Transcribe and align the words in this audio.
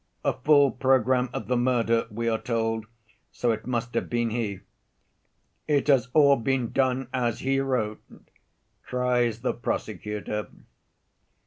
A 0.25 0.33
full 0.33 0.71
program 0.71 1.29
of 1.31 1.45
the 1.47 1.55
murder, 1.55 2.07
we 2.09 2.27
are 2.27 2.39
told, 2.41 2.87
so 3.31 3.51
it 3.51 3.67
must 3.67 3.93
have 3.93 4.09
been 4.09 4.31
he. 4.31 4.61
'It 5.67 5.87
has 5.89 6.07
all 6.13 6.37
been 6.37 6.71
done 6.71 7.07
as 7.13 7.41
he 7.41 7.59
wrote,' 7.59 8.01
cries 8.81 9.41
the 9.41 9.53
prosecutor. 9.53 10.47